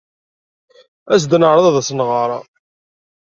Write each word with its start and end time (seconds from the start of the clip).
As-d 1.13 1.31
ad 1.35 1.39
neɛreḍ 1.41 1.65
ad 1.67 1.75
as-nɣer. 1.81 2.29